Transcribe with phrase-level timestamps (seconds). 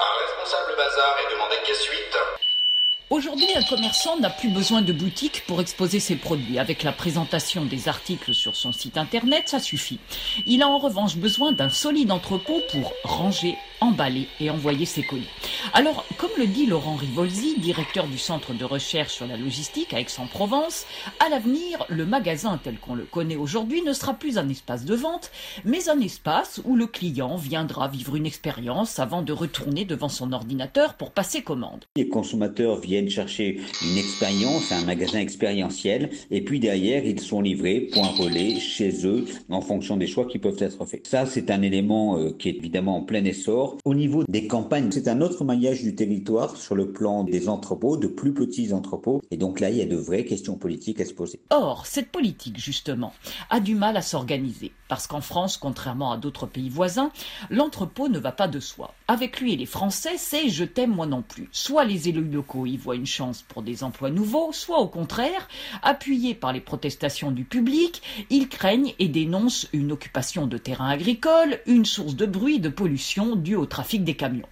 [0.00, 2.16] Un responsable bazar est demandé quelle suite
[3.10, 6.60] Aujourd'hui, un commerçant n'a plus besoin de boutique pour exposer ses produits.
[6.60, 9.98] Avec la présentation des articles sur son site internet, ça suffit.
[10.46, 15.26] Il a en revanche besoin d'un solide entrepôt pour ranger, emballer et envoyer ses colis.
[15.72, 20.00] Alors, comme le dit Laurent Rivolzi, directeur du Centre de recherche sur la logistique à
[20.00, 20.86] Aix-en-Provence,
[21.24, 24.94] à l'avenir, le magasin tel qu'on le connaît aujourd'hui ne sera plus un espace de
[24.94, 25.30] vente,
[25.64, 30.32] mais un espace où le client viendra vivre une expérience avant de retourner devant son
[30.32, 31.84] ordinateur pour passer commande.
[31.96, 37.88] Les consommateurs viennent chercher une expérience, un magasin expérientiel, et puis derrière, ils sont livrés,
[37.92, 41.06] point relais, chez eux, en fonction des choix qui peuvent être faits.
[41.06, 43.78] Ça, c'est un élément euh, qui est évidemment en plein essor.
[43.84, 47.96] Au niveau des campagnes, c'est un autre maillage du territoire sur le plan des entrepôts,
[47.96, 51.06] de plus petits entrepôts, et donc là, il y a de vraies questions politiques à
[51.06, 51.40] se poser.
[51.48, 53.14] Or, cette politique, justement,
[53.48, 57.10] a du mal à s'organiser, parce qu'en France, contrairement à d'autres pays voisins,
[57.48, 58.92] l'entrepôt ne va pas de soi.
[59.08, 61.48] Avec lui et les Français, c'est je t'aime moi non plus.
[61.50, 65.48] Soit les élus locaux y voient une chance pour des emplois nouveaux, soit au contraire,
[65.82, 71.60] appuyés par les protestations du public, ils craignent et dénoncent une occupation de terrains agricoles,
[71.66, 74.48] une source de bruit de pollution due au trafic des camions.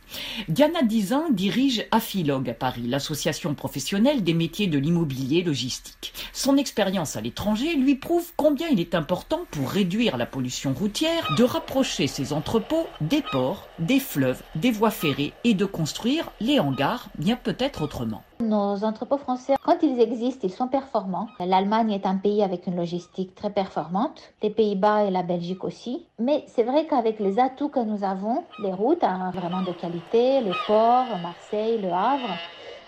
[0.48, 6.12] Diana Dizin dirige Afilog à Paris, l'association professionnelle des métiers de l'immobilier logistique.
[6.32, 11.34] Son expérience à l'étranger lui prouve combien il est important pour réduire la pollution routière
[11.36, 16.60] de rapprocher ces entrepôts des ports, des fleuves, des voies ferrées et de construire les
[16.60, 18.22] hangars bien peut-être autrement.
[18.40, 21.28] Nos entrepôts français, quand ils existent, ils sont performants.
[21.40, 26.06] L'Allemagne est un pays avec une logistique très performante, les Pays-Bas et la Belgique aussi.
[26.18, 30.42] Mais c'est vrai qu'avec les atouts que nous avons, les routes hein, vraiment de qualité,
[30.42, 32.38] les ports, Marseille, Le Havre,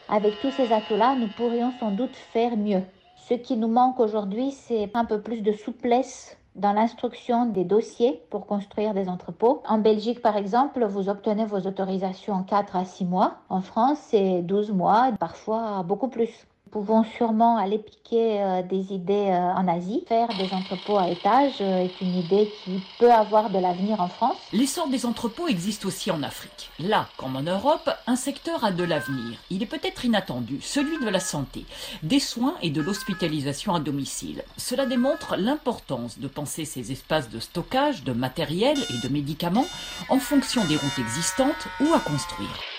[0.08, 2.82] avec tous ces atouts-là, nous pourrions sans doute faire mieux.
[3.16, 8.22] Ce qui nous manque aujourd'hui, c'est un peu plus de souplesse dans l'instruction des dossiers
[8.30, 9.62] pour construire des entrepôts.
[9.66, 13.38] En Belgique, par exemple, vous obtenez vos autorisations en 4 à 6 mois.
[13.48, 16.46] En France, c'est 12 mois, parfois beaucoup plus.
[16.69, 20.05] Nous pouvons sûrement aller piquer euh, des idées euh, en Asie.
[20.06, 24.09] Faire des entrepôts à étage euh, est une idée qui peut avoir de l'avenir en
[24.09, 24.37] France.
[24.53, 26.70] L'essor des entrepôts existe aussi en Afrique.
[26.78, 29.38] Là, comme en Europe, un secteur a de l'avenir.
[29.48, 31.65] Il est peut-être inattendu, celui de la santé,
[32.03, 34.44] des soins et de l'hospitalisation à domicile.
[34.59, 39.66] Cela démontre l'importance de penser ces espaces de stockage de matériel et de médicaments
[40.10, 42.78] en fonction des routes existantes ou à construire.